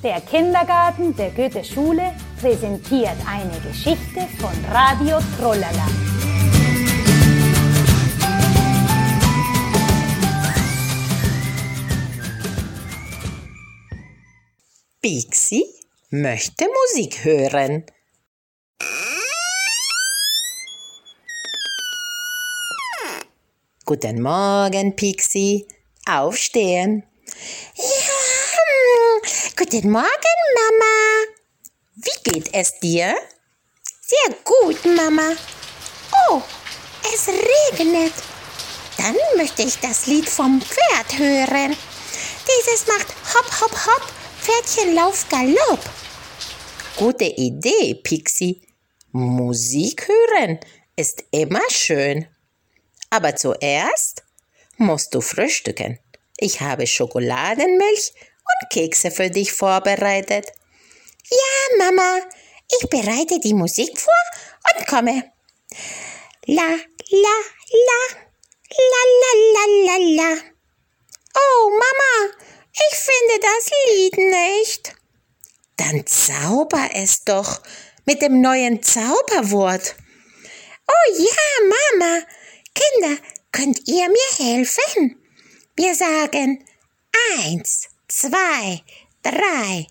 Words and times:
Der 0.00 0.20
Kindergarten 0.20 1.16
der 1.16 1.30
Goethe-Schule 1.30 2.14
präsentiert 2.40 3.16
eine 3.26 3.58
Geschichte 3.60 4.28
von 4.38 4.52
Radio 4.70 5.18
Trollala. 5.36 5.88
Pixie 15.02 15.64
möchte 16.10 16.66
Musik 16.68 17.24
hören. 17.24 17.84
Guten 23.84 24.22
Morgen, 24.22 24.94
Pixie. 24.94 25.66
Aufstehen. 26.06 27.02
Ja, 27.74 27.97
guten 29.58 29.90
Morgen, 29.90 30.38
Mama. 30.54 31.34
Wie 31.96 32.30
geht 32.30 32.54
es 32.54 32.78
dir? 32.78 33.16
Sehr 34.02 34.36
gut, 34.44 34.84
Mama. 34.84 35.32
Oh, 36.30 36.40
es 37.12 37.26
regnet. 37.26 38.12
Dann 38.98 39.16
möchte 39.36 39.62
ich 39.62 39.76
das 39.80 40.06
Lied 40.06 40.28
vom 40.28 40.62
Pferd 40.62 41.18
hören. 41.18 41.76
Dieses 42.46 42.86
macht 42.86 43.08
hopp, 43.34 43.60
hopp, 43.60 43.86
hopp, 43.86 44.12
Pferdchen 44.40 44.94
lauf 44.94 45.28
galopp. 45.28 45.80
Gute 46.96 47.24
Idee, 47.24 47.96
Pixie. 47.96 48.62
Musik 49.10 50.06
hören 50.06 50.60
ist 50.94 51.24
immer 51.32 51.68
schön. 51.68 52.28
Aber 53.10 53.34
zuerst 53.34 54.22
musst 54.76 55.12
du 55.16 55.20
frühstücken. 55.20 55.98
Ich 56.36 56.60
habe 56.60 56.86
Schokoladenmilch 56.86 58.12
und 58.48 58.70
Kekse 58.70 59.10
für 59.10 59.30
dich 59.30 59.52
vorbereitet. 59.52 60.46
Ja, 61.30 61.84
Mama, 61.84 62.20
ich 62.80 62.88
bereite 62.88 63.38
die 63.40 63.54
Musik 63.54 63.98
vor 63.98 64.14
und 64.74 64.86
komme. 64.86 65.32
La, 66.46 66.62
la, 66.62 67.36
la, 67.70 68.00
la, 68.70 69.02
la, 69.22 69.32
la, 69.54 69.64
la, 69.86 69.96
la. 70.16 70.40
Oh, 71.34 71.70
Mama, 71.70 72.34
ich 72.72 72.98
finde 72.98 73.40
das 73.40 73.70
Lied 73.86 74.16
nicht. 74.16 74.94
Dann 75.76 76.06
zauber 76.06 76.90
es 76.94 77.24
doch 77.24 77.62
mit 78.04 78.22
dem 78.22 78.40
neuen 78.40 78.82
Zauberwort. 78.82 79.94
Oh 80.88 81.12
ja, 81.18 81.74
Mama. 81.92 82.22
Kinder, 82.74 83.22
könnt 83.52 83.86
ihr 83.86 84.08
mir 84.08 84.46
helfen? 84.46 85.22
Wir 85.76 85.94
sagen 85.94 86.64
eins, 87.36 87.88
zwei, 88.08 88.82
drei. 89.22 89.86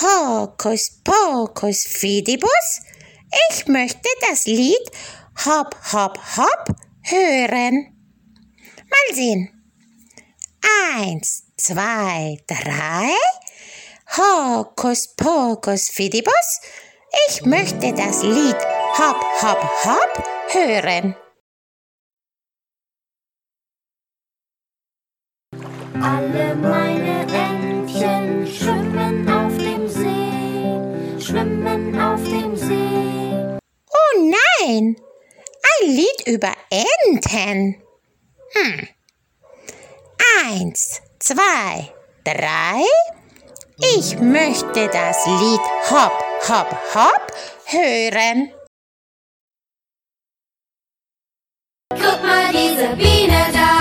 Hokus 0.00 1.00
pokus 1.02 1.84
fidibus. 1.84 2.80
Ich 3.50 3.66
möchte 3.66 4.08
das 4.28 4.44
Lied 4.44 4.90
Hop, 5.44 5.74
Hop, 5.92 6.18
Hop 6.36 6.76
hören. 7.02 7.92
Mal 8.90 9.14
sehen. 9.14 9.50
Eins, 10.94 11.44
zwei, 11.56 12.38
drei. 12.46 13.14
Hokus 14.16 15.14
pokus 15.16 15.88
fidibus. 15.88 16.60
Ich 17.28 17.44
möchte 17.44 17.92
das 17.92 18.22
Lied 18.22 18.56
Hop, 18.98 19.24
Hop, 19.42 19.62
Hop 19.84 20.28
hören. 20.48 21.16
Alle 26.02 26.54
meine 26.56 27.25
schwimmen 31.26 32.00
auf 32.00 32.22
dem 32.22 32.56
See. 32.56 33.58
Oh 33.90 34.30
nein, 34.60 34.96
ein 35.80 35.88
Lied 35.88 36.26
über 36.26 36.52
Enten. 36.70 37.82
Hm. 38.52 38.88
Eins, 40.44 41.02
zwei, 41.18 41.92
drei. 42.24 42.84
Ich 43.96 44.18
möchte 44.20 44.88
das 44.88 45.26
Lied 45.26 45.60
Hop, 45.90 46.12
Hop, 46.48 46.76
Hop 46.94 47.32
hören. 47.66 48.52
Guck 51.90 52.22
mal 52.22 52.52
diese 52.52 52.94
Biene 52.96 53.46
da, 53.52 53.75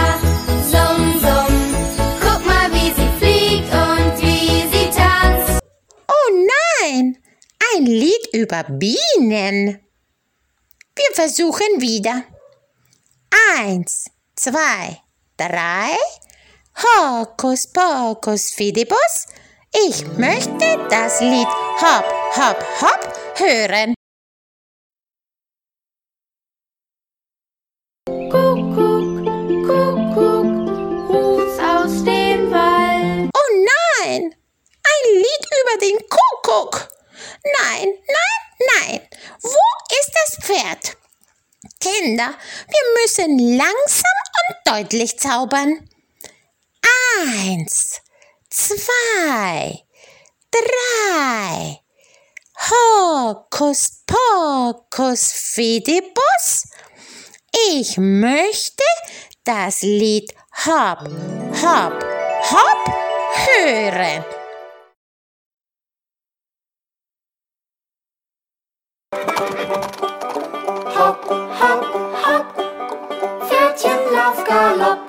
über 8.35 8.63
Bienen. 8.63 9.79
Wir 10.95 11.13
versuchen 11.13 11.79
wieder. 11.79 12.23
Eins, 13.55 14.05
zwei, 14.35 15.01
drei. 15.37 15.95
Hokus 16.75 17.67
pokus 17.67 18.51
fidibus. 18.51 19.27
Ich 19.87 20.05
möchte 20.17 20.85
das 20.89 21.21
Lied 21.21 21.47
Hop, 21.81 22.05
Hop, 22.35 22.65
Hop 22.81 23.13
hören. 23.37 23.93
Kuckuck, 28.05 29.25
Kuckuck, 29.65 30.45
ruf's 31.09 31.59
aus 31.59 32.03
dem 32.03 32.51
Wald. 32.51 33.29
Oh 33.33 33.51
nein, 34.03 34.35
ein 34.83 35.03
Lied 35.13 35.45
über 35.61 35.85
den 35.85 35.97
Kuckuck. 36.09 36.94
Nein, 37.43 37.87
nein, 38.07 38.69
nein. 38.81 39.09
Wo 39.41 39.95
ist 39.99 40.11
das 40.13 40.45
Pferd? 40.45 40.97
Kinder, 41.79 42.33
wir 42.67 43.01
müssen 43.01 43.57
langsam 43.57 44.15
und 44.47 44.57
deutlich 44.73 45.19
zaubern. 45.19 45.89
Eins, 47.19 48.01
zwei, 48.49 49.83
drei. 50.51 51.81
Hokus 52.57 54.03
pokus 54.07 55.31
fidibus. 55.33 56.67
Ich 57.69 57.97
möchte 57.97 58.83
das 59.43 59.81
Lied 59.81 60.33
Hop, 60.65 60.99
Hop, 61.61 62.03
Hop 62.51 62.93
hören. 63.35 64.25
Hopp, 71.65 71.81
hopp, 72.23 72.57
hopp, 72.57 73.49
Pferdchen 73.49 74.13
lauf 74.13 74.43
galopp. 74.43 75.01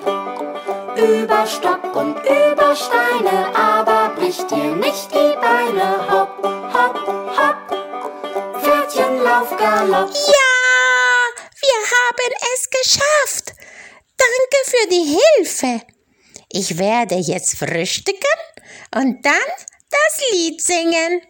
Über 0.97 1.45
Stock 1.45 1.95
und 1.95 2.17
über 2.25 2.75
Steine, 2.75 3.55
aber 3.55 4.15
bricht 4.15 4.49
dir 4.49 4.75
nicht 4.75 5.11
die 5.11 5.35
Beine. 5.39 6.03
Hopp, 6.09 6.43
hopp, 6.73 6.95
hopp, 7.37 8.59
Pferdchen 8.59 9.21
lauf 9.21 9.55
galopp. 9.55 10.09
Ja, 10.09 10.57
wir 11.61 11.79
haben 11.93 12.33
es 12.55 12.69
geschafft. 12.71 13.53
Danke 14.17 14.59
für 14.65 14.87
die 14.89 15.19
Hilfe. 15.19 15.85
Ich 16.51 16.79
werde 16.79 17.17
jetzt 17.17 17.55
frühstücken 17.55 18.39
und 18.95 19.23
dann 19.23 19.51
das 19.91 20.31
Lied 20.31 20.59
singen. 20.59 21.21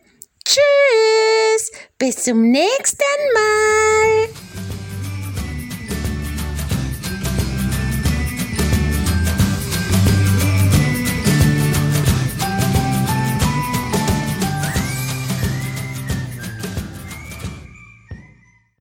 Tschüss, 0.46 1.72
bis 1.98 2.24
zum 2.24 2.50
nächsten 2.50 3.34
Mal. 3.34 4.47